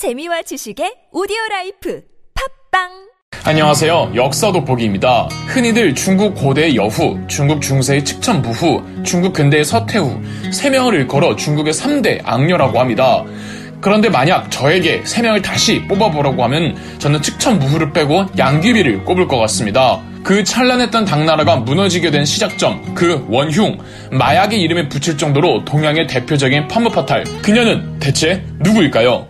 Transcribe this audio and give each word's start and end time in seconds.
재미와 0.00 0.40
지식의 0.40 1.10
오디오 1.12 1.36
life 1.50 2.00
팟빵 2.72 2.88
안녕하세요. 3.44 4.12
역사 4.14 4.50
돋보기입니다. 4.50 5.28
흔히들 5.48 5.94
중국 5.94 6.34
고대의 6.36 6.74
여후, 6.74 7.18
중국 7.28 7.60
중세의 7.60 8.06
측천무후, 8.06 9.04
중국 9.04 9.34
근대의 9.34 9.62
서태후 9.62 10.22
세 10.54 10.70
명을 10.70 10.94
일컬어 10.94 11.36
중국의 11.36 11.74
3대 11.74 12.22
악녀라고 12.24 12.80
합니다. 12.80 13.22
그런데 13.82 14.08
만약 14.08 14.50
저에게 14.50 15.02
세 15.04 15.20
명을 15.20 15.42
다시 15.42 15.86
뽑아보라고 15.86 16.44
하면 16.44 16.78
저는 16.98 17.20
측천무후를 17.20 17.92
빼고 17.92 18.24
양귀비를 18.38 19.04
꼽을 19.04 19.28
것 19.28 19.36
같습니다. 19.36 20.00
그 20.22 20.44
찬란했던 20.44 21.04
당나라가 21.04 21.56
무너지게 21.56 22.10
된 22.10 22.24
시작점, 22.24 22.94
그 22.94 23.26
원흉, 23.28 23.76
마약의 24.12 24.62
이름에 24.62 24.88
붙일 24.88 25.18
정도로 25.18 25.66
동양의 25.66 26.06
대표적인 26.06 26.68
팜므파탈, 26.68 27.24
그녀는 27.42 27.98
대체 27.98 28.42
누구일까요? 28.60 29.28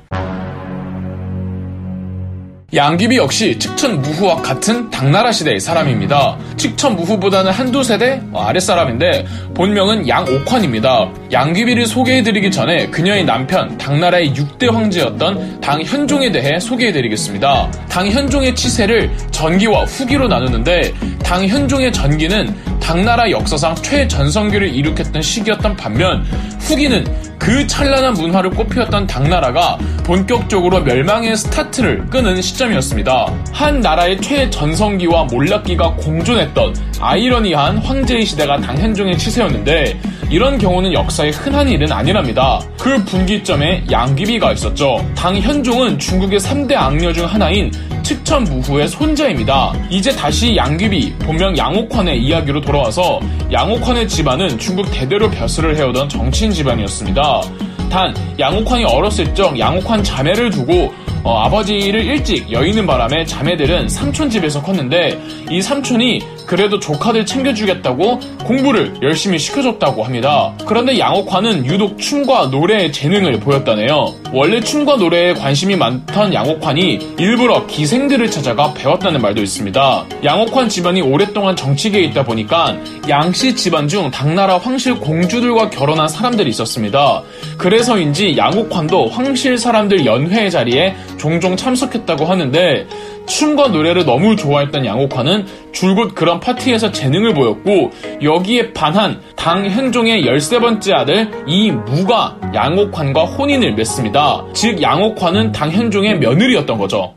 양귀비 2.72 3.16
역시 3.16 3.58
측천무후와 3.58 4.42
같은 4.42 4.90
당나라 4.90 5.32
시대의 5.32 5.58
사람입니다. 5.58 6.38
측천무후보다는 6.56 7.50
한두 7.50 7.82
세대 7.82 8.22
아랫사람인데 8.32 9.26
본명은 9.54 10.06
양옥환입니다. 10.06 11.10
양귀비를 11.32 11.86
소개해드리기 11.86 12.52
전에 12.52 12.86
그녀의 12.86 13.24
남편 13.24 13.76
당나라의 13.76 14.34
6대 14.34 14.70
황제였던 14.70 15.60
당현종에 15.60 16.30
대해 16.30 16.60
소개해드리겠습니다. 16.60 17.72
당현종의 17.88 18.54
치세를 18.54 19.10
전기와 19.32 19.82
후기로 19.86 20.28
나누는데 20.28 20.92
당현종의 21.24 21.92
전기는 21.92 22.54
당나라 22.90 23.30
역사상 23.30 23.76
최전성기를 23.76 24.74
이룩했던 24.74 25.22
시기였던 25.22 25.76
반면 25.76 26.24
후기는 26.58 27.06
그 27.38 27.64
찬란한 27.64 28.14
문화를 28.14 28.50
꽃피웠던 28.50 29.06
당나라가 29.06 29.78
본격적으로 30.02 30.80
멸망의 30.80 31.36
스타트를 31.36 32.06
끄는 32.06 32.42
시점이었습니다. 32.42 33.32
한 33.52 33.78
나라의 33.78 34.20
최전성기와 34.20 35.26
몰락기가 35.26 35.94
공존했던 35.94 36.74
아이러니한 37.00 37.78
황제의 37.78 38.26
시대가 38.26 38.60
당현종의 38.60 39.16
치세였는데 39.18 40.00
이런 40.28 40.58
경우는 40.58 40.92
역사에 40.92 41.30
흔한 41.30 41.68
일은 41.68 41.92
아니랍니다. 41.92 42.60
그 42.76 43.04
분기점에 43.04 43.84
양귀비가 43.88 44.52
있었죠. 44.54 45.08
당현종은 45.14 46.00
중국의 46.00 46.40
3대 46.40 46.74
악녀 46.74 47.12
중 47.12 47.24
하나인 47.26 47.70
측천 48.10 48.42
무후의 48.42 48.88
손자입니다. 48.88 49.72
이제 49.88 50.10
다시 50.10 50.56
양귀비, 50.56 51.14
본명 51.20 51.56
양옥환의 51.56 52.20
이야기로 52.20 52.60
돌아와서 52.60 53.20
양옥환의 53.52 54.08
집안은 54.08 54.58
중국 54.58 54.90
대대로 54.90 55.30
벼슬을 55.30 55.76
해오던 55.76 56.08
정치인 56.08 56.50
집안이었습니다. 56.50 57.42
단 57.88 58.12
양옥환이 58.36 58.82
어렸을 58.82 59.32
적 59.32 59.56
양옥환 59.56 60.02
자매를 60.02 60.50
두고 60.50 60.92
어, 61.22 61.38
아버지를 61.42 62.04
일찍 62.04 62.50
여의는 62.50 62.84
바람에 62.84 63.24
자매들은 63.26 63.88
삼촌 63.88 64.28
집에서 64.28 64.60
컸는데 64.60 65.16
이 65.48 65.62
삼촌이 65.62 66.20
그래도 66.50 66.80
조카들 66.80 67.26
챙겨주겠다고 67.26 68.18
공부를 68.44 68.94
열심히 69.02 69.38
시켜줬다고 69.38 70.02
합니다. 70.02 70.52
그런데 70.66 70.98
양옥환은 70.98 71.64
유독 71.64 71.96
춤과 71.96 72.46
노래에 72.46 72.90
재능을 72.90 73.38
보였다네요. 73.38 74.16
원래 74.32 74.58
춤과 74.60 74.96
노래에 74.96 75.34
관심이 75.34 75.76
많던 75.76 76.34
양옥환이 76.34 77.14
일부러 77.20 77.68
기생들을 77.68 78.32
찾아가 78.32 78.74
배웠다는 78.74 79.22
말도 79.22 79.40
있습니다. 79.40 80.06
양옥환 80.24 80.68
집안이 80.68 81.02
오랫동안 81.02 81.54
정치계에 81.54 82.02
있다 82.02 82.24
보니까 82.24 82.76
양씨 83.08 83.54
집안 83.54 83.86
중 83.86 84.10
당나라 84.10 84.58
황실 84.58 84.96
공주들과 84.96 85.70
결혼한 85.70 86.08
사람들이 86.08 86.50
있었습니다. 86.50 87.22
그래서인지 87.58 88.36
양옥환도 88.36 89.06
황실 89.06 89.56
사람들 89.56 90.04
연회 90.04 90.50
자리에 90.50 90.96
종종 91.16 91.56
참석했다고 91.56 92.24
하는데 92.24 92.88
춤과 93.30 93.68
노래를 93.68 94.04
너무 94.04 94.34
좋아했던 94.34 94.84
양옥환은 94.84 95.46
줄곧 95.72 96.14
그런 96.14 96.40
파티에서 96.40 96.90
재능을 96.90 97.32
보였고 97.32 97.92
여기에 98.22 98.72
반한 98.72 99.20
당현종의 99.36 100.24
13번째 100.24 100.92
아들 100.92 101.30
이무가 101.46 102.36
양옥환과 102.52 103.24
혼인을 103.24 103.74
맺습니다. 103.74 104.44
즉 104.52 104.82
양옥환은 104.82 105.52
당현종의 105.52 106.18
며느리였던 106.18 106.76
거죠. 106.76 107.14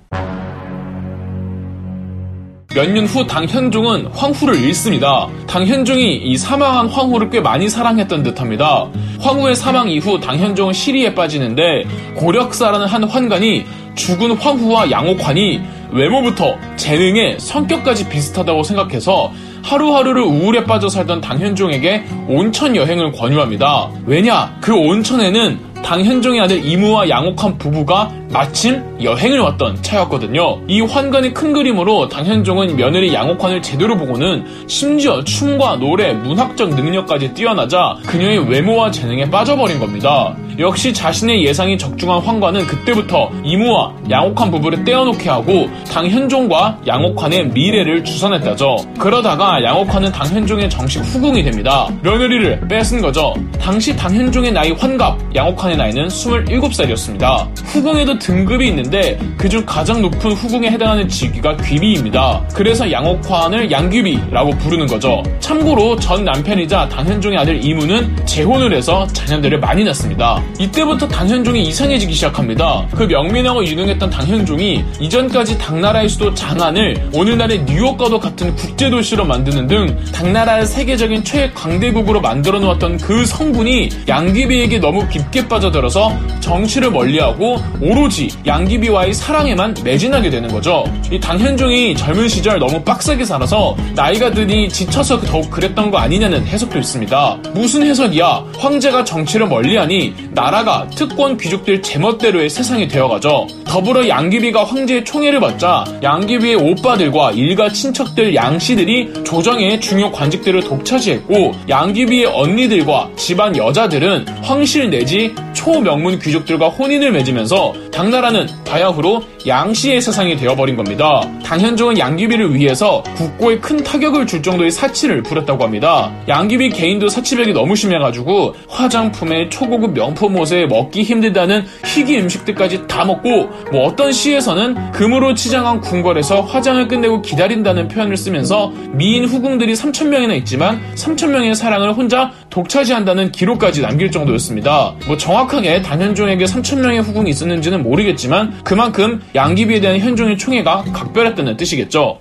몇년후 2.75 3.27
당현종은 3.27 4.07
황후를 4.07 4.55
잃습니다. 4.63 5.27
당현종이 5.47 6.17
이 6.17 6.37
사망한 6.37 6.87
황후를 6.87 7.29
꽤 7.29 7.39
많이 7.39 7.69
사랑했던 7.69 8.23
듯합니다. 8.23 8.89
황후의 9.19 9.55
사망 9.55 9.89
이후 9.89 10.19
당현종은 10.19 10.73
시리에 10.73 11.13
빠지는데 11.13 11.83
고력사라는 12.15 12.87
한 12.87 13.03
환관이 13.03 13.65
죽은 13.95 14.31
황후와 14.31 14.89
양옥환이 14.89 15.61
외모부터 15.93 16.57
재능에 16.75 17.37
성격까지 17.39 18.09
비슷하다고 18.09 18.63
생각해서 18.63 19.31
하루하루를 19.63 20.23
우울에 20.23 20.63
빠져 20.65 20.89
살던 20.89 21.21
당현종에게 21.21 22.03
온천 22.27 22.75
여행을 22.75 23.11
권유합니다. 23.13 23.91
왜냐? 24.05 24.57
그 24.61 24.75
온천에는 24.75 25.73
당현종의 25.83 26.41
아들 26.41 26.65
이무와 26.65 27.09
양옥한 27.09 27.57
부부가 27.57 28.11
마침 28.33 28.83
여행을 29.01 29.39
왔던 29.39 29.83
차였거든요. 29.83 30.61
이 30.67 30.81
환관의 30.81 31.35
큰 31.35 31.53
그림으로 31.53 32.09
당현종은 32.09 32.75
며느리 32.75 33.13
양옥환을 33.13 33.61
제대로 33.61 33.95
보고는 33.95 34.67
심지어 34.67 35.23
춤과 35.23 35.77
노래, 35.77 36.13
문학적 36.13 36.73
능력까지 36.73 37.35
뛰어나자 37.35 37.95
그녀의 38.07 38.49
외모와 38.49 38.89
재능에 38.89 39.29
빠져버린 39.29 39.79
겁니다. 39.79 40.35
역시 40.59 40.93
자신의 40.93 41.45
예상이 41.45 41.77
적중한 41.77 42.21
환관은 42.21 42.67
그때부터 42.67 43.31
이무와 43.43 43.93
양옥환 44.09 44.51
부부를 44.51 44.83
떼어놓게 44.83 45.29
하고 45.29 45.67
당현종과 45.91 46.81
양옥환의 46.85 47.49
미래를 47.49 48.03
주선했다죠. 48.03 48.77
그러다가 48.99 49.63
양옥환은 49.63 50.11
당현종의 50.11 50.69
정식 50.69 50.99
후궁이 50.99 51.43
됩니다. 51.43 51.89
며느리를 52.01 52.67
뺏은 52.67 53.01
거죠. 53.01 53.33
당시 53.59 53.95
당현종의 53.95 54.51
나이 54.51 54.71
환갑, 54.71 55.35
양옥환의 55.35 55.77
나이는 55.77 56.07
27살이었습니다. 56.07 57.47
후궁에도 57.65 58.19
등급이 58.23 58.69
있는데 58.69 59.19
그중 59.37 59.65
가장 59.65 60.01
높은 60.01 60.31
후궁에 60.31 60.69
해당하는 60.69 61.09
직위가 61.09 61.57
귀비입니다. 61.57 62.41
그래서 62.53 62.89
양옥환을 62.89 63.69
양귀비라고 63.69 64.51
부르는 64.51 64.87
거죠. 64.87 65.21
참고로 65.41 65.97
전 65.97 66.23
남편이자 66.23 66.87
당현종의 66.87 67.37
아들 67.37 67.63
이무는 67.63 68.15
재혼을 68.25 68.73
해서 68.73 69.05
자녀들을 69.07 69.59
많이 69.59 69.83
낳습니다. 69.83 70.41
이때부터 70.57 71.05
당현종이 71.07 71.63
이상해지기 71.63 72.13
시작합니다. 72.13 72.87
그 72.95 73.03
명민하고 73.03 73.65
유능했던 73.65 74.09
당현종이 74.09 74.85
이전까지 75.01 75.57
당나라의 75.57 76.07
수도 76.07 76.33
장안을 76.33 77.09
오늘날의 77.13 77.65
뉴욕과도 77.65 78.19
같은 78.19 78.55
국제도시로 78.55 79.25
만드는 79.25 79.67
등 79.67 79.97
당나라의 80.13 80.65
세계적인 80.65 81.25
최강대국으로 81.25 82.21
만들어 82.21 82.59
놓았던 82.59 82.99
그 82.99 83.25
성분이 83.25 83.89
양귀비에게 84.07 84.79
너무 84.79 85.07
깊게 85.09 85.49
빠져들어서 85.49 86.17
정치를 86.39 86.91
멀리하고 86.91 87.57
오로지 87.81 88.12
양귀비와의 88.45 89.13
사랑에만 89.13 89.75
매진하게 89.83 90.29
되는 90.29 90.49
거죠. 90.49 90.83
이 91.11 91.19
당현종이 91.19 91.95
젊은 91.95 92.27
시절 92.27 92.59
너무 92.59 92.83
빡세게 92.83 93.25
살아서 93.25 93.75
나이가 93.95 94.31
드니 94.31 94.69
지쳐서 94.69 95.21
더욱 95.21 95.49
그랬던 95.49 95.89
거 95.89 95.97
아니냐는 95.97 96.45
해석도 96.45 96.77
있습니다. 96.77 97.37
무슨 97.53 97.83
해석이야? 97.83 98.45
황제가 98.57 99.03
정치를 99.03 99.47
멀리하니 99.47 100.13
나라가 100.31 100.87
특권 100.95 101.37
귀족들 101.37 101.81
제멋대로의 101.81 102.49
세상이 102.49 102.87
되어가죠. 102.87 103.47
더불어 103.65 104.07
양귀비가 104.07 104.63
황제의 104.63 105.05
총애를 105.05 105.39
받자 105.39 105.83
양귀비의 106.03 106.55
오빠들과 106.55 107.31
일가 107.31 107.69
친척들 107.69 108.35
양씨들이 108.35 109.23
조정의 109.23 109.81
중요 109.81 110.11
관직들을 110.11 110.61
독차지했고 110.61 111.53
양귀비의 111.67 112.25
언니들과 112.27 113.09
집안 113.15 113.55
여자들은 113.57 114.27
황실 114.43 114.89
내지 114.89 115.33
초명문 115.53 116.19
귀족들과 116.19 116.69
혼인을 116.69 117.11
맺으면서 117.11 117.73
당나라는 117.93 118.47
바야흐로 118.65 119.23
양씨의 119.45 120.01
세상이 120.01 120.35
되어버린 120.35 120.75
겁니다. 120.75 121.21
당현종은 121.43 121.99
양귀비를 121.99 122.55
위해서 122.55 123.03
국고에 123.15 123.59
큰 123.59 123.83
타격을 123.83 124.25
줄 124.25 124.41
정도의 124.41 124.71
사치를 124.71 125.21
부렸다고 125.21 125.63
합니다. 125.63 126.11
양귀비 126.27 126.69
개인도 126.69 127.09
사치벽이 127.09 127.53
너무 127.53 127.75
심해가지고 127.75 128.55
화장품에 128.67 129.49
초고급 129.49 129.93
명품 129.93 130.35
옷에 130.37 130.65
먹기 130.65 131.03
힘들다는 131.03 131.65
희귀 131.85 132.19
음식들까지 132.19 132.87
다 132.87 133.05
먹고 133.05 133.49
뭐 133.71 133.85
어떤 133.85 134.11
시에서는 134.11 134.91
금으로 134.91 135.35
치장한 135.35 135.81
궁궐에서 135.81 136.41
화장을 136.41 136.87
끝내고 136.87 137.21
기다린다는 137.21 137.89
표현을 137.89 138.17
쓰면서 138.17 138.71
미인 138.91 139.25
후궁들이 139.25 139.73
3천명이나 139.73 140.35
있지만 140.37 140.81
3천명의 140.95 141.53
사랑을 141.53 141.93
혼자 141.93 142.31
독차지한다는 142.49 143.31
기록까지 143.31 143.81
남길 143.81 144.09
정도였습니다. 144.09 144.95
뭐 145.05 145.17
정확하게 145.17 145.81
단현종에게 145.81 146.45
3천명의 146.45 147.03
후궁이 147.03 147.29
있었는지는 147.29 147.82
모르겠지만 147.83 148.61
그만큼 148.63 149.21
양귀비에 149.35 149.81
대한 149.81 149.99
현종의 149.99 150.37
총애가 150.37 150.85
각별했다는 150.93 151.57
뜻이겠죠. 151.57 152.19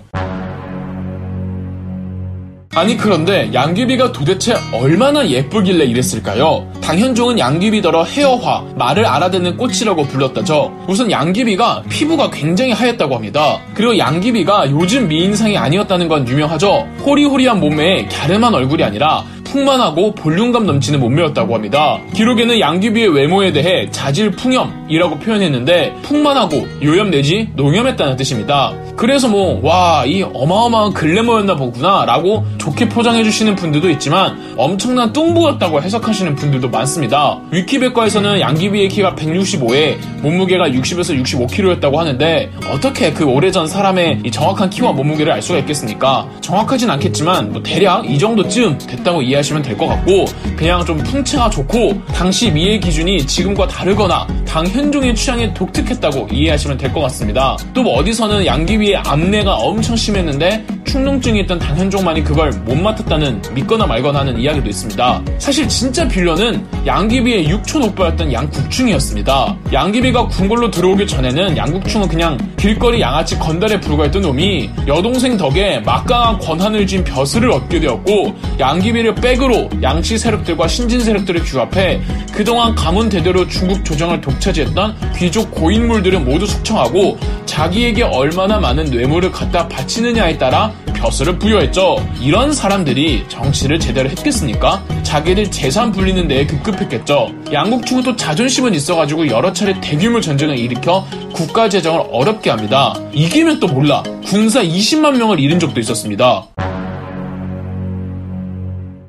아니 2.75 2.97
그런데 2.97 3.51
양귀비가 3.53 4.11
도대체 4.11 4.55
얼마나 4.73 5.27
예쁘길래 5.27 5.85
이랬을까요? 5.85 6.67
당현종은 6.81 7.37
양귀비더러 7.37 8.03
헤어화, 8.03 8.65
말을 8.75 9.05
알아듣는 9.05 9.57
꽃이라고 9.57 10.03
불렀다죠. 10.07 10.85
우선 10.87 11.11
양귀비가 11.11 11.83
피부가 11.89 12.31
굉장히 12.31 12.71
하얗다고 12.71 13.13
합니다. 13.15 13.59
그리고 13.75 13.95
양귀비가 13.95 14.71
요즘 14.71 15.07
미인상이 15.07 15.55
아니었다는 15.55 16.07
건 16.07 16.27
유명하죠. 16.27 16.87
호리호리한 17.05 17.59
몸매에 17.59 18.07
갸름한 18.07 18.55
얼굴이 18.55 18.83
아니라 18.83 19.23
풍만하고 19.53 20.15
볼륨감 20.15 20.65
넘치는 20.65 20.99
몸매였다고 20.99 21.53
합니다. 21.53 21.99
기록에는 22.15 22.59
양귀비의 22.59 23.13
외모에 23.13 23.51
대해 23.51 23.87
자질풍염이라고 23.91 25.19
표현했는데 25.19 25.93
풍만하고 26.01 26.67
요염 26.81 27.11
내지 27.11 27.49
농염했다는 27.55 28.15
뜻입니다. 28.15 28.73
그래서 28.95 29.27
뭐, 29.27 29.59
와, 29.63 30.05
이 30.05 30.23
어마어마한 30.23 30.93
글래머였나 30.93 31.55
보구나 31.55 32.05
라고 32.05 32.45
좋게 32.57 32.89
포장해주시는 32.89 33.55
분들도 33.55 33.89
있지만 33.91 34.55
엄청난 34.57 35.13
뚱보였다고 35.13 35.81
해석하시는 35.81 36.35
분들도 36.35 36.69
많습니다. 36.69 37.39
위키백과에서는 37.51 38.39
양귀비의 38.39 38.89
키가 38.89 39.15
165에 39.15 39.97
몸무게가 40.21 40.69
60에서 40.69 41.21
65kg였다고 41.23 41.95
하는데 41.95 42.51
어떻게 42.71 43.13
그 43.13 43.25
오래전 43.25 43.67
사람의 43.67 44.31
정확한 44.31 44.69
키와 44.69 44.93
몸무게를 44.93 45.31
알 45.31 45.41
수가 45.41 45.59
있겠습니까? 45.59 46.27
정확하진 46.41 46.89
않겠지만 46.89 47.51
뭐 47.51 47.61
대략 47.61 48.09
이 48.09 48.17
정도쯤 48.17 48.77
됐다고 48.77 49.21
이해하 49.21 49.42
시면 49.43 49.61
될 49.61 49.77
것 49.77 49.87
같고 49.87 50.25
그냥 50.55 50.85
좀 50.85 50.97
풍채가 50.99 51.49
좋고 51.49 52.01
당시 52.13 52.49
미의 52.51 52.79
기준이 52.79 53.25
지금과 53.25 53.67
다르거나 53.67 54.25
당현종의 54.47 55.15
취향에 55.15 55.53
독특했다고 55.53 56.29
이해하시면 56.31 56.77
될 56.77 56.91
것 56.93 57.01
같습니다. 57.01 57.57
또 57.73 57.83
뭐 57.83 57.95
어디서는 57.99 58.45
양귀비의 58.45 58.95
암내가 58.97 59.55
엄청 59.55 59.95
심했는데 59.95 60.65
충농증이 60.85 61.41
있던 61.41 61.59
당현종만이 61.59 62.23
그걸 62.23 62.51
못 62.65 62.75
맡았다는 62.75 63.41
믿거나 63.53 63.85
말거나 63.85 64.19
하는 64.19 64.39
이야기도 64.39 64.69
있습니다. 64.69 65.23
사실 65.37 65.67
진짜 65.67 66.07
빌런은 66.07 66.65
양귀비의 66.85 67.49
육촌 67.49 67.83
오빠였던 67.83 68.31
양국충이었습니다. 68.31 69.57
양귀비가 69.71 70.27
궁궐로 70.27 70.71
들어오기 70.71 71.07
전에는 71.07 71.57
양국충은 71.57 72.07
그냥 72.07 72.37
길거리 72.57 73.01
양아치 73.01 73.37
건달에 73.39 73.79
불과했던 73.79 74.21
놈이 74.21 74.69
여동생 74.87 75.37
덕에 75.37 75.79
막강한 75.79 76.39
권한을 76.39 76.87
쥔 76.87 77.03
벼슬을 77.03 77.51
얻게 77.51 77.79
되었고 77.79 78.33
양귀비를 78.59 79.15
백으로 79.15 79.69
양치 79.81 80.17
세력들과 80.17 80.67
신진 80.67 80.99
세력들을 80.99 81.43
규합해 81.43 82.01
그동안 82.33 82.73
가문 82.75 83.09
대대로 83.09 83.47
중국 83.47 83.85
조정을 83.85 84.21
독차지했던 84.21 85.13
귀족 85.15 85.51
고인물들은 85.51 86.25
모두 86.25 86.47
숙청하고 86.47 87.17
자기에게 87.45 88.03
얼마나 88.03 88.59
많은 88.59 88.85
뇌물을 88.85 89.31
갖다 89.31 89.67
바치느냐에 89.67 90.37
따라 90.37 90.72
벼슬을 91.03 91.37
부여했죠. 91.37 91.97
이런 92.21 92.53
사람들이 92.53 93.25
정치를 93.27 93.77
제대로 93.77 94.09
했겠습니까? 94.09 94.81
자기들 95.03 95.51
재산 95.51 95.91
불리는 95.91 96.29
데에 96.29 96.45
급급했겠죠. 96.45 97.27
양국충은 97.51 98.03
또 98.03 98.15
자존심은 98.15 98.73
있어가지고 98.73 99.27
여러 99.27 99.51
차례 99.51 99.77
대규모 99.81 100.21
전쟁을 100.21 100.57
일으켜 100.57 101.05
국가 101.33 101.67
재정을 101.67 102.05
어렵게 102.09 102.49
합니다. 102.49 102.95
이기면 103.11 103.59
또 103.59 103.67
몰라. 103.67 104.01
군사 104.25 104.63
20만 104.63 105.17
명을 105.17 105.41
잃은 105.41 105.59
적도 105.59 105.81
있었습니다. 105.81 106.45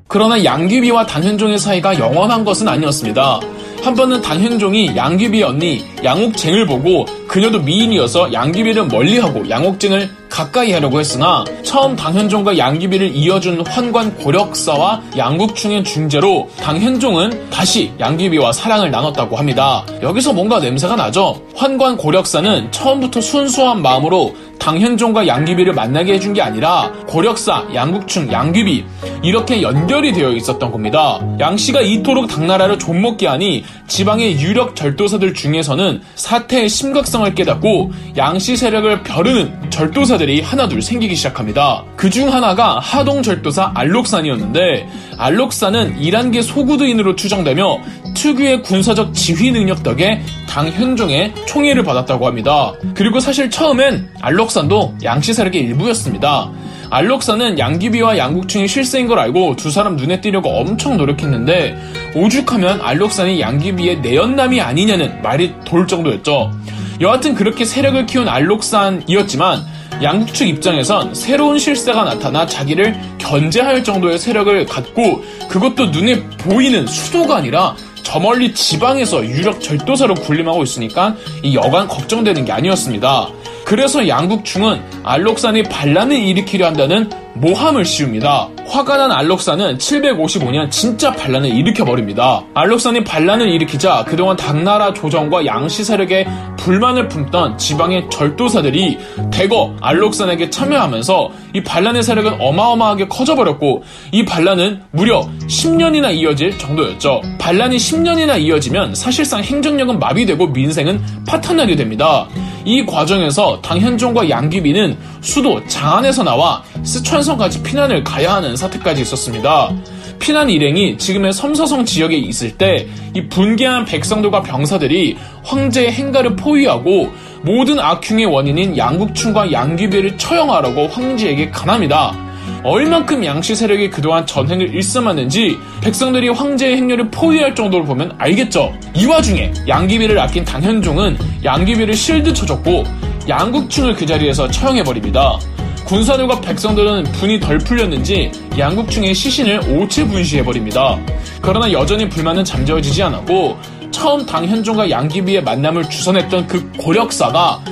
그러나 0.08 0.44
양귀비와 0.44 1.06
당현종의 1.06 1.58
사이가 1.58 2.00
영원한 2.00 2.44
것은 2.44 2.66
아니었습니다. 2.66 3.38
한 3.84 3.94
번은 3.94 4.20
당현종이 4.20 4.96
양귀비 4.96 5.42
언니 5.44 5.84
양옥쟁을 6.02 6.66
보고 6.66 7.04
그녀도 7.28 7.60
미인이어서 7.60 8.32
양귀비를 8.32 8.86
멀리하고 8.86 9.48
양옥쟁을 9.48 10.23
가까이 10.34 10.72
하려고 10.72 10.98
했으나 10.98 11.44
처음 11.62 11.94
당현종과 11.94 12.58
양귀비를 12.58 13.14
이어준 13.14 13.64
환관 13.68 14.16
고력사와 14.16 15.00
양국충의 15.16 15.84
중재로 15.84 16.50
당현종은 16.60 17.50
다시 17.50 17.92
양귀비와 18.00 18.52
사랑을 18.52 18.90
나눴다고 18.90 19.36
합니다. 19.36 19.86
여기서 20.02 20.32
뭔가 20.32 20.58
냄새가 20.58 20.96
나죠? 20.96 21.40
환관 21.54 21.96
고력사는 21.96 22.72
처음부터 22.72 23.20
순수한 23.20 23.80
마음으로 23.80 24.34
당현종과 24.58 25.26
양귀비를 25.26 25.74
만나게 25.74 26.14
해준 26.14 26.32
게 26.32 26.40
아니라 26.40 26.90
고력사, 27.06 27.66
양국충, 27.74 28.32
양귀비 28.32 28.84
이렇게 29.22 29.62
연결이 29.62 30.12
되어 30.12 30.32
있었던 30.32 30.72
겁니다. 30.72 31.20
양씨가 31.38 31.82
이토록 31.82 32.28
당나라를 32.28 32.78
좀먹게 32.78 33.26
하니 33.26 33.64
지방의 33.86 34.40
유력 34.40 34.74
절도사들 34.74 35.34
중에서는 35.34 36.02
사태의 36.14 36.68
심각성을 36.68 37.34
깨닫고 37.34 37.92
양씨 38.16 38.56
세력을 38.56 39.02
벼르는 39.02 39.70
절도사들 39.70 40.23
이 40.28 40.40
하나둘 40.40 40.82
생기기 40.82 41.14
시작합니다. 41.16 41.84
그중 41.96 42.32
하나가 42.32 42.78
하동 42.78 43.22
절도사 43.22 43.72
알록산이었는데 43.74 44.88
알록산은 45.18 46.00
이란계 46.00 46.42
소구드인으로 46.42 47.16
추정되며 47.16 47.78
특유의 48.14 48.62
군사적 48.62 49.14
지휘 49.14 49.50
능력 49.50 49.82
덕에 49.82 50.22
당 50.48 50.68
현종의 50.68 51.34
총애를 51.46 51.82
받았다고 51.82 52.26
합니다. 52.26 52.72
그리고 52.94 53.20
사실 53.20 53.50
처음엔 53.50 54.08
알록산도 54.20 54.98
양씨 55.02 55.34
세력의 55.34 55.60
일부였습니다. 55.60 56.50
알록사는 56.90 57.58
양귀비와 57.58 58.18
양국충이 58.18 58.68
실세인 58.68 59.08
걸 59.08 59.18
알고 59.18 59.56
두 59.56 59.70
사람 59.70 59.96
눈에 59.96 60.20
띄려고 60.20 60.50
엄청 60.50 60.96
노력했는데 60.96 61.76
오죽하면 62.14 62.80
알록산이 62.80 63.40
양귀비의 63.40 64.00
내연남이 64.00 64.60
아니냐는 64.60 65.20
말이 65.22 65.54
돌 65.64 65.88
정도였죠. 65.88 66.52
여하튼 67.00 67.34
그렇게 67.34 67.64
세력을 67.64 68.06
키운 68.06 68.28
알록산이었지만 68.28 69.73
양국측 70.02 70.48
입장에선 70.48 71.14
새로운 71.14 71.58
실세가 71.58 72.04
나타나 72.04 72.46
자기를 72.46 72.94
견제할 73.18 73.84
정도의 73.84 74.18
세력을 74.18 74.66
갖고 74.66 75.24
그것도 75.48 75.86
눈에 75.86 76.20
보이는 76.38 76.86
수도가 76.86 77.36
아니라 77.36 77.76
저 78.02 78.20
멀리 78.20 78.52
지방에서 78.52 79.24
유력 79.24 79.60
절도사로 79.60 80.14
군림하고 80.14 80.62
있으니까 80.62 81.16
이 81.42 81.54
여간 81.56 81.88
걱정되는 81.88 82.44
게 82.44 82.52
아니었습니다. 82.52 83.28
그래서 83.64 84.06
양국충은 84.06 84.80
알록산이 85.02 85.64
반란을 85.64 86.16
일으키려 86.16 86.66
한다는 86.66 87.10
모함을 87.34 87.84
씌웁니다. 87.84 88.48
화가 88.66 88.96
난 88.96 89.10
알록산은 89.10 89.78
755년 89.78 90.70
진짜 90.70 91.10
반란을 91.10 91.50
일으켜버립니다. 91.50 92.44
알록산이 92.54 93.04
반란을 93.04 93.48
일으키자 93.48 94.04
그동안 94.04 94.36
당나라 94.36 94.92
조정과 94.92 95.44
양시 95.44 95.84
세력에 95.84 96.26
불만을 96.58 97.08
품던 97.08 97.58
지방의 97.58 98.08
절도사들이 98.10 98.98
대거 99.32 99.76
알록산에게 99.80 100.50
참여하면서 100.50 101.30
이 101.54 101.62
반란의 101.62 102.02
세력은 102.02 102.40
어마어마하게 102.40 103.08
커져버렸고 103.08 103.82
이 104.12 104.24
반란은 104.24 104.82
무려 104.92 105.28
10년이나 105.48 106.14
이어질 106.14 106.56
정도였죠. 106.56 107.20
반란이 107.38 107.76
10년이나 107.76 108.40
이어지면 108.40 108.94
사실상 108.94 109.42
행정력은 109.42 109.98
마비되고 109.98 110.46
민생은 110.48 111.02
파탄나게 111.26 111.76
됩니다. 111.76 112.28
이 112.64 112.84
과정에서 112.84 113.60
당현종과 113.60 114.28
양귀비는 114.28 114.96
수도 115.20 115.64
장안에서 115.66 116.22
나와 116.22 116.62
스촨성까지 116.82 117.62
피난을 117.62 118.04
가야 118.04 118.34
하는 118.34 118.56
사태까지 118.56 119.02
있었습니다. 119.02 119.70
피난 120.18 120.48
일행이 120.48 120.96
지금의 120.96 121.32
섬서성 121.32 121.84
지역에 121.84 122.16
있을 122.16 122.56
때 122.56 122.86
이 123.14 123.28
분개한 123.28 123.84
백성들과 123.84 124.42
병사들이 124.42 125.16
황제의 125.44 125.92
행가를 125.92 126.34
포위하고 126.34 127.12
모든 127.42 127.78
악흉의 127.78 128.26
원인인 128.26 128.76
양국충과 128.76 129.52
양귀비를 129.52 130.18
처형하라고 130.18 130.88
황제에게 130.88 131.50
간합니다. 131.50 132.23
얼만큼 132.62 133.24
양씨 133.24 133.54
세력이 133.54 133.90
그동안 133.90 134.26
전행을 134.26 134.74
일삼았는지 134.74 135.58
백성들이 135.82 136.28
황제의 136.30 136.76
행렬을 136.76 137.10
포위할 137.10 137.54
정도로 137.54 137.84
보면 137.84 138.14
알겠죠. 138.18 138.72
이 138.94 139.06
와중에 139.06 139.52
양귀비를 139.68 140.18
아낀 140.18 140.44
당현종은 140.44 141.18
양귀비를 141.44 141.94
실드 141.94 142.32
쳐줬고 142.32 142.84
양국충을 143.28 143.94
그 143.94 144.06
자리에서 144.06 144.48
처형해버립니다. 144.48 145.38
군사들과 145.84 146.40
백성들은 146.40 147.04
분이 147.04 147.40
덜 147.40 147.58
풀렸는지 147.58 148.32
양국충의 148.58 149.14
시신을 149.14 149.60
오체 149.68 150.06
분시해버립니다. 150.06 150.98
그러나 151.42 151.70
여전히 151.72 152.08
불만은 152.08 152.44
잠재워지지 152.44 153.02
않았고 153.02 153.58
처음 153.90 154.26
당현종과 154.26 154.90
양귀비의 154.90 155.44
만남을 155.44 155.88
주선했던 155.88 156.46
그 156.46 156.72
고력사가 156.78 157.62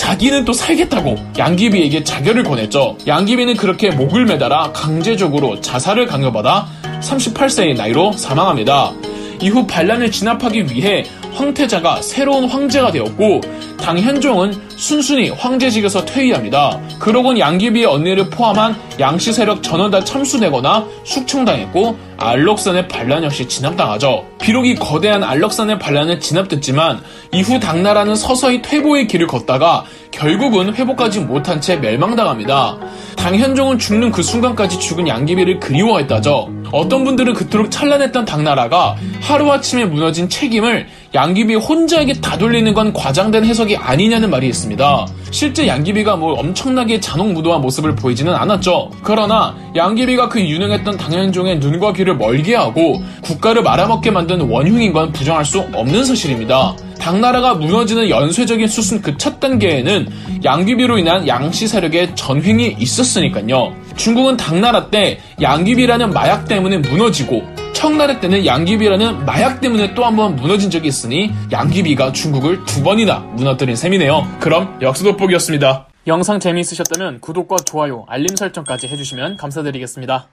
자기는 0.00 0.46
또 0.46 0.54
살겠다고 0.54 1.14
양귀비에게 1.36 2.04
자결을 2.04 2.42
권했죠. 2.42 2.96
양귀비는 3.06 3.56
그렇게 3.56 3.90
목을 3.90 4.24
매달아 4.24 4.72
강제적으로 4.72 5.60
자살을 5.60 6.06
강요받아 6.06 6.66
38세의 7.02 7.76
나이로 7.76 8.12
사망합니다. 8.12 8.92
이후 9.40 9.66
반란을 9.66 10.10
진압하기 10.10 10.66
위해 10.70 11.04
황태자가 11.32 12.02
새로운 12.02 12.48
황제가 12.48 12.92
되었고 12.92 13.40
당 13.78 13.98
현종은 13.98 14.52
순순히 14.76 15.30
황제직에서 15.30 16.04
퇴위합니다. 16.04 16.78
그러곤 16.98 17.38
양귀비의 17.38 17.86
언니를 17.86 18.28
포함한 18.28 18.76
양씨 18.98 19.32
세력 19.32 19.62
전원 19.62 19.90
다 19.90 20.04
참수되거나 20.04 20.86
숙청당했고 21.04 21.96
알록산의 22.18 22.88
반란 22.88 23.24
역시 23.24 23.48
진압당하죠. 23.48 24.26
비록 24.40 24.66
이 24.66 24.74
거대한 24.74 25.22
알록산의 25.22 25.78
반란을 25.78 26.20
진압됐지만 26.20 27.00
이후 27.32 27.58
당나라는 27.58 28.14
서서히 28.14 28.60
퇴보의 28.60 29.06
길을 29.06 29.26
걷다가 29.26 29.84
결국은 30.10 30.74
회복하지 30.74 31.20
못한 31.20 31.60
채 31.60 31.76
멸망당합니다. 31.76 32.78
당현종은 33.16 33.78
죽는 33.78 34.10
그 34.10 34.22
순간까지 34.22 34.78
죽은 34.78 35.08
양귀비를 35.08 35.60
그리워했다죠. 35.60 36.59
어떤 36.72 37.04
분들은 37.04 37.34
그토록 37.34 37.70
찬란했던 37.70 38.24
당나라가 38.24 38.96
하루아침에 39.20 39.84
무너진 39.84 40.28
책임을 40.28 40.86
양귀비 41.14 41.54
혼자에게 41.56 42.14
다 42.20 42.38
돌리는 42.38 42.72
건 42.74 42.92
과장된 42.92 43.44
해석이 43.44 43.76
아니냐는 43.76 44.30
말이 44.30 44.46
있습니다. 44.48 45.06
실제 45.32 45.66
양귀비가 45.66 46.16
뭐 46.16 46.34
엄청나게 46.34 47.00
잔혹무도한 47.00 47.60
모습을 47.60 47.96
보이지는 47.96 48.34
않았죠. 48.34 48.90
그러나 49.02 49.56
양귀비가 49.74 50.28
그 50.28 50.40
유능했던 50.40 50.96
당현종의 50.96 51.58
눈과 51.58 51.92
귀를 51.92 52.16
멀게 52.16 52.54
하고 52.54 53.02
국가를 53.22 53.62
말아먹게 53.62 54.10
만든 54.10 54.42
원흉인 54.42 54.92
건 54.92 55.12
부정할 55.12 55.44
수 55.44 55.60
없는 55.72 56.04
사실입니다. 56.04 56.76
당나라가 57.00 57.54
무너지는 57.54 58.10
연쇄적인 58.10 58.68
수순 58.68 59.00
그 59.00 59.16
첫 59.16 59.38
단계에는 59.40 60.08
양귀비로 60.44 60.98
인한 60.98 61.26
양씨 61.28 61.66
세력의 61.66 62.14
전횡이 62.14 62.76
있었으니까요. 62.78 63.74
중국은 64.00 64.38
당나라 64.38 64.88
때 64.88 65.20
양귀비라는 65.42 66.14
마약 66.14 66.46
때문에 66.48 66.78
무너지고 66.78 67.42
청나라 67.74 68.18
때는 68.18 68.46
양귀비라는 68.46 69.26
마약 69.26 69.60
때문에 69.60 69.92
또 69.94 70.04
한 70.04 70.16
번 70.16 70.36
무너진 70.36 70.70
적이 70.70 70.88
있으니 70.88 71.30
양귀비가 71.52 72.12
중국을 72.12 72.64
두 72.64 72.82
번이나 72.82 73.18
무너뜨린 73.36 73.76
셈이네요. 73.76 74.26
그럼 74.40 74.78
역수 74.80 75.04
돋보기였습니다. 75.04 75.86
영상 76.06 76.40
재미있으셨다면 76.40 77.20
구독과 77.20 77.56
좋아요, 77.66 78.06
알림 78.08 78.34
설정까지 78.34 78.88
해주시면 78.88 79.36
감사드리겠습니다. 79.36 80.28